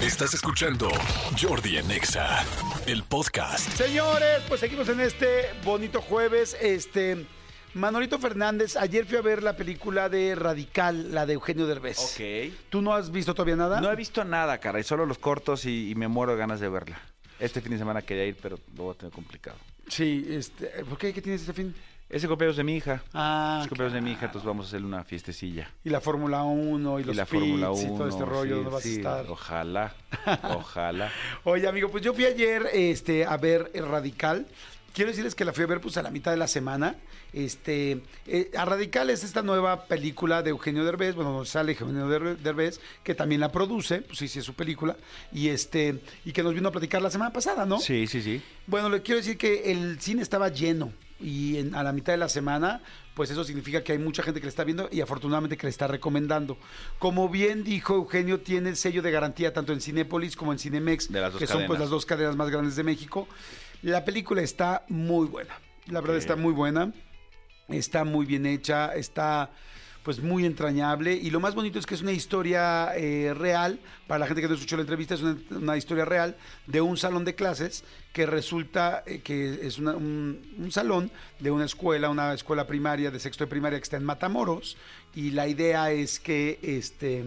[0.00, 0.90] Estás escuchando
[1.40, 2.44] Jordi en Exa,
[2.86, 3.66] el podcast.
[3.70, 6.54] Señores, pues seguimos en este bonito jueves.
[6.60, 7.24] Este.
[7.72, 11.98] Manolito Fernández, ayer fui a ver la película de Radical, la de Eugenio Derbez.
[11.98, 12.54] Ok.
[12.68, 13.80] ¿Tú no has visto todavía nada?
[13.80, 16.60] No he visto nada, cara, y solo los cortos y, y me muero de ganas
[16.60, 17.00] de verla.
[17.40, 19.56] Este fin de semana quería ir, pero lo voy a tener complicado.
[19.88, 20.66] Sí, este.
[20.84, 21.14] ¿Por qué?
[21.14, 21.74] ¿Qué tienes este fin?
[22.08, 23.02] Es el cumpleaños de mi hija.
[23.12, 25.68] Ah, es cumpleaños de mi hija, entonces vamos a hacerle una fiestecilla.
[25.84, 27.82] Y la Fórmula 1 y los y la pits Fórmula 1.
[27.82, 29.26] y todo este rollo, sí, ¿dónde vas sí, a estar?
[29.28, 29.94] Ojalá,
[30.54, 31.10] ojalá.
[31.44, 34.46] Oye, amigo, pues yo fui ayer este, a ver el Radical.
[34.94, 36.94] Quiero decirles que la fui a ver pues a la mitad de la semana.
[37.32, 42.08] Este, eh, a Radical es esta nueva película de Eugenio Derbez, bueno, donde sale Eugenio
[42.08, 44.96] Der- Derbez, que también la produce, pues sí, sí es su película,
[45.32, 47.78] y este, y que nos vino a platicar la semana pasada, ¿no?
[47.78, 48.40] Sí, sí, sí.
[48.66, 52.18] Bueno, le quiero decir que el cine estaba lleno y en- a la mitad de
[52.18, 52.80] la semana,
[53.14, 55.70] pues eso significa que hay mucha gente que le está viendo y afortunadamente que le
[55.70, 56.58] está recomendando.
[56.98, 61.08] Como bien dijo Eugenio, tiene el sello de garantía tanto en Cinépolis como en Cinemex,
[61.38, 63.26] que son pues las dos cadenas más grandes de México.
[63.82, 65.58] La película está muy buena.
[65.86, 66.92] La verdad está muy buena.
[67.68, 69.50] Está muy bien hecha, está
[70.06, 71.14] pues muy entrañable.
[71.14, 74.46] Y lo más bonito es que es una historia eh, real, para la gente que
[74.46, 76.36] no escuchó la entrevista, es una, historia real
[76.68, 79.88] de un salón de clases que resulta eh, que es un,
[80.58, 84.04] un salón de una escuela, una escuela primaria de sexto de primaria que está en
[84.04, 84.76] Matamoros.
[85.12, 87.24] Y la idea es que este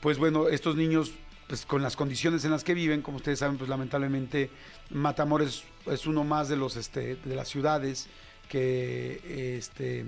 [0.00, 1.10] pues bueno, estos niños,
[1.48, 4.48] pues con las condiciones en las que viven, como ustedes saben, pues lamentablemente
[4.90, 8.06] Matamoros es, es uno más de los este, de las ciudades
[8.48, 10.04] que este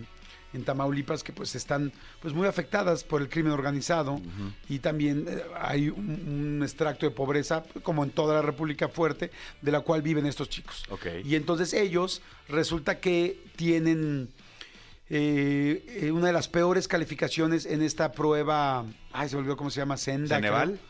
[0.57, 4.21] en Tamaulipas que pues están pues muy afectadas por el crimen organizado
[4.69, 9.31] y también eh, hay un, un extracto de pobreza como en toda la República fuerte
[9.62, 10.84] de la cual viven estos chicos.
[11.25, 14.29] Y entonces ellos resulta que tienen
[15.09, 19.71] eh, eh, una de las peores calificaciones en esta prueba, ay, se me olvidó cómo
[19.71, 20.37] se llama, Senda.
[20.37, 20.81] ¿Ceneval?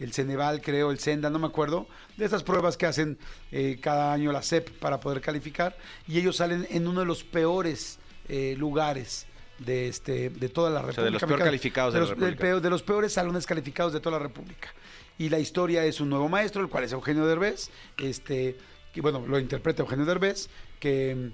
[0.00, 3.18] El Ceneval, creo, el Senda, no me acuerdo, de esas pruebas que hacen
[3.52, 7.24] eh, cada año la CEP para poder calificar, y ellos salen en uno de los
[7.24, 7.98] peores
[8.28, 9.26] eh, lugares
[9.58, 11.00] de este de toda la República.
[11.02, 12.42] sea, de los peor calificados de la los, del República.
[12.42, 14.68] peor- de los peores salones calificados de toda la República.
[15.18, 18.56] Y la historia es un nuevo maestro, el cual es Eugenio Derbez, este,
[18.92, 21.30] que bueno, lo interpreta Eugenio Derbez, que,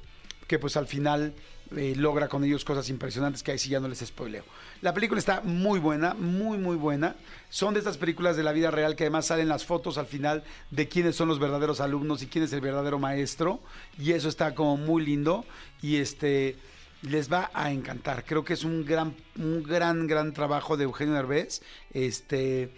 [0.46, 1.34] que pues al final
[1.76, 4.44] eh, logra con ellos cosas impresionantes que ahí sí ya no les spoileo.
[4.82, 7.16] La película está muy buena, muy, muy buena.
[7.50, 10.44] Son de estas películas de la vida real que además salen las fotos al final
[10.70, 13.60] de quiénes son los verdaderos alumnos y quién es el verdadero maestro.
[13.98, 15.44] Y eso está como muy lindo.
[15.80, 16.56] Y este
[17.02, 18.24] les va a encantar.
[18.24, 21.62] Creo que es un gran, un gran, gran trabajo de Eugenio Derbez.
[21.92, 22.72] Este,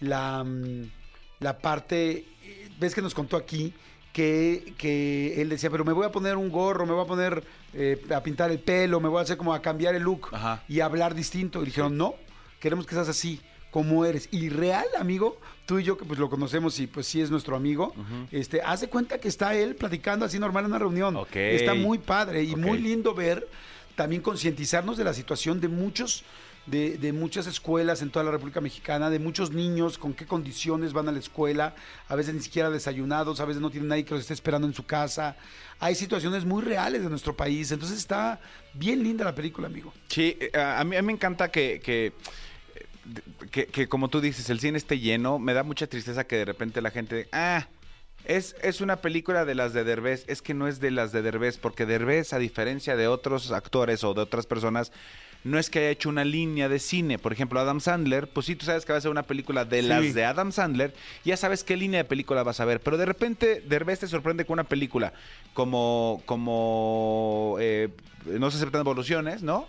[0.00, 0.90] la, mm,
[1.40, 2.26] la parte,
[2.78, 3.74] ves que nos contó aquí
[4.12, 7.44] que, que él decía, pero me voy a poner un gorro, me voy a poner
[7.72, 10.62] eh, a pintar el pelo, me voy a hacer como a cambiar el look Ajá.
[10.68, 11.62] y hablar distinto.
[11.62, 12.14] Y dijeron, no,
[12.60, 13.40] queremos que seas así
[13.70, 14.28] como eres.
[14.32, 17.56] Y real, amigo, tú y yo que pues lo conocemos y pues sí es nuestro
[17.56, 17.94] amigo,
[18.30, 21.16] este, hace cuenta que está él platicando así normal en una reunión.
[21.32, 23.48] Está muy padre y muy lindo ver,
[23.94, 26.24] también concientizarnos de la situación de muchos,
[26.66, 30.92] de, de muchas escuelas en toda la República Mexicana, de muchos niños, con qué condiciones
[30.92, 31.74] van a la escuela,
[32.08, 34.74] a veces ni siquiera desayunados, a veces no tienen nadie que los esté esperando en
[34.74, 35.36] su casa.
[35.78, 38.40] Hay situaciones muy reales de nuestro país, entonces está
[38.74, 39.92] bien linda la película, amigo.
[40.08, 42.12] Sí, eh, a mí, a mí me encanta que, que,
[43.50, 45.38] que, que, como tú dices, el cine esté lleno.
[45.38, 47.66] Me da mucha tristeza que de repente la gente, ah,
[48.24, 50.24] es, es una película de las de Derbez.
[50.28, 54.04] Es que no es de las de Derbez, porque Derbez, a diferencia de otros actores
[54.04, 54.92] o de otras personas,
[55.42, 57.18] no es que haya hecho una línea de cine.
[57.18, 59.80] Por ejemplo, Adam Sandler, pues sí, tú sabes que va a ser una película de
[59.80, 59.88] Sí.
[59.88, 60.92] las de Adam Sandler,
[61.24, 62.80] ya sabes qué línea de película vas a ver.
[62.80, 65.14] Pero de repente Derbez te sorprende con una película
[65.54, 67.88] como, como eh,
[68.26, 69.66] No se aceptan evoluciones, ¿no?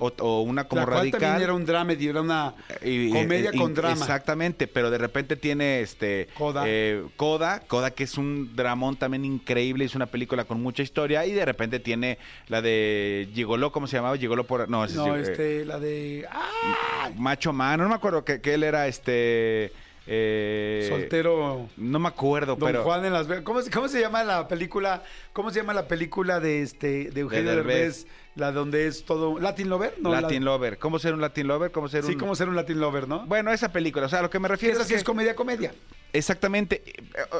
[0.00, 1.20] O, o una como la cual radical.
[1.20, 3.92] también era un dramedy, era una Y- y- comedia y- con drama.
[3.92, 6.64] Exactamente, pero de repente tiene este Coda.
[6.66, 11.26] eh, Coda, Coda que es un dramón también increíble, es una película con mucha historia
[11.26, 12.18] y de repente tiene
[12.48, 14.16] la de Gigoló, ¿cómo se llamaba?
[14.16, 16.26] Gigoló por no, No, es, eh, este, la de.
[16.32, 17.10] ¡Ah!
[17.16, 19.72] Macho Man, no me acuerdo que, que él era este
[20.06, 21.68] eh, Soltero.
[21.76, 23.26] No me acuerdo, Don pero Juan en las.
[23.42, 25.02] ¿Cómo, se- cómo se llama la película?
[25.32, 28.04] ¿Cómo se llama la película de este de Eugenio De Derbez?
[28.04, 28.06] Derbez.
[28.36, 30.10] La donde es todo Latin Lover, ¿no?
[30.12, 31.72] Latin la- Lover, ¿cómo ser un Latin Lover?
[31.72, 33.26] ¿Cómo ser Sí, un cómo ser un Latin Lover, ¿no?
[33.26, 35.74] Bueno, esa película, o sea, a lo que me refiero es que es comedia comedia.
[36.12, 36.82] Exactamente.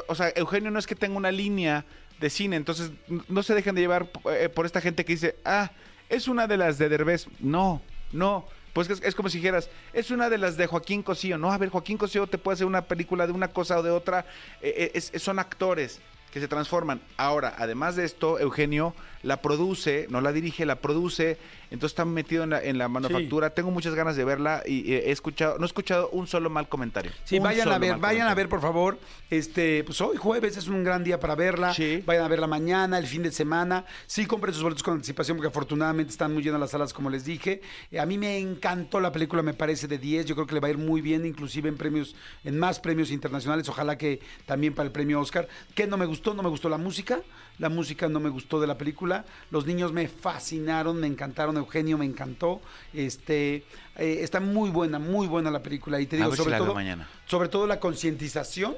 [0.07, 1.85] O, sea, Eugenio no es que tenga una línea
[2.19, 2.91] de cine, entonces
[3.29, 5.71] no se dejen de llevar eh, por esta gente que dice, ah,
[6.09, 7.27] es una de las de Derbez.
[7.39, 7.81] No,
[8.11, 8.45] no.
[8.73, 11.37] Pues es, es como si dijeras, es una de las de Joaquín Cosío.
[11.37, 13.91] No, a ver, Joaquín Cosío te puede hacer una película de una cosa o de
[13.91, 14.25] otra.
[14.61, 15.99] eh, eh, es- son actores.
[16.31, 17.01] Que se transforman.
[17.17, 21.37] Ahora, además de esto, Eugenio la produce, no la dirige, la produce,
[21.69, 23.51] entonces está metido en la, en la manufactura.
[23.51, 26.67] Tengo muchas ganas de verla y eh, he escuchado, no he escuchado un solo mal
[26.67, 27.11] comentario.
[27.23, 28.97] Sí, Un vayan a ver, vayan a ver, por favor.
[29.29, 31.73] Este, pues hoy jueves es un gran día para verla.
[31.73, 32.03] Sí.
[32.05, 33.85] Vayan a verla mañana, el fin de semana.
[34.07, 37.23] Sí, compren sus boletos con anticipación porque afortunadamente están muy llenas las salas, como les
[37.23, 37.61] dije.
[37.91, 40.25] Eh, a mí me encantó la película, me parece de 10.
[40.25, 43.11] Yo creo que le va a ir muy bien, inclusive en premios, en más premios
[43.11, 43.69] internacionales.
[43.69, 45.47] Ojalá que también para el premio Oscar.
[45.75, 46.20] ¿Qué no me gustó?
[46.23, 47.21] No me gustó la música.
[47.57, 49.25] La música no me gustó de la película.
[49.49, 51.57] Los niños me fascinaron, me encantaron.
[51.57, 52.61] Eugenio me encantó.
[52.93, 53.65] Este,
[53.97, 55.99] eh, está muy buena, muy buena la película.
[55.99, 57.07] Y te digo, si sobre todo, mañana.
[57.25, 58.75] sobre todo la concientización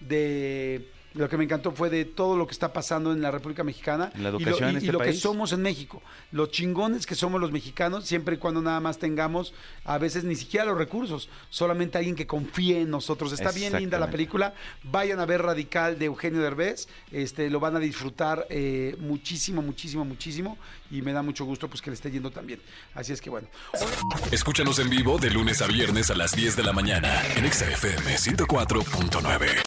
[0.00, 3.62] de lo que me encantó fue de todo lo que está pasando en la República
[3.64, 6.02] Mexicana En la y lo- educación en y, y este lo que somos en México,
[6.32, 10.34] los chingones que somos los mexicanos, siempre y cuando nada más tengamos a veces ni
[10.36, 13.32] siquiera los recursos, solamente alguien que confíe en nosotros.
[13.32, 17.76] Está bien linda la película, vayan a ver Radical de Eugenio Derbez, este, lo van
[17.76, 20.58] a disfrutar eh, muchísimo, muchísimo, muchísimo
[20.90, 22.60] y me da mucho gusto pues que le esté yendo también.
[22.94, 23.46] Así es que bueno.
[24.32, 27.70] Escúchanos en vivo de lunes a viernes a las 10 de la mañana en Exa
[27.70, 29.62] FM 104.9.